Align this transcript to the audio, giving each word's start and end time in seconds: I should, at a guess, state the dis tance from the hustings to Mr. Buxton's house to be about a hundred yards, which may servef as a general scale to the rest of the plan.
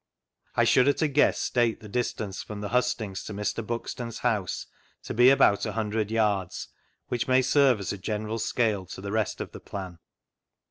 I 0.55 0.63
should, 0.63 0.87
at 0.87 1.03
a 1.03 1.07
guess, 1.07 1.37
state 1.39 1.79
the 1.79 1.87
dis 1.87 2.11
tance 2.11 2.41
from 2.41 2.59
the 2.61 2.69
hustings 2.69 3.23
to 3.25 3.35
Mr. 3.35 3.63
Buxton's 3.63 4.17
house 4.17 4.65
to 5.03 5.13
be 5.13 5.29
about 5.29 5.63
a 5.67 5.73
hundred 5.73 6.09
yards, 6.09 6.69
which 7.09 7.27
may 7.27 7.41
servef 7.43 7.77
as 7.77 7.93
a 7.93 7.99
general 7.99 8.39
scale 8.39 8.87
to 8.87 8.99
the 9.01 9.11
rest 9.11 9.39
of 9.41 9.51
the 9.51 9.59
plan. 9.61 9.99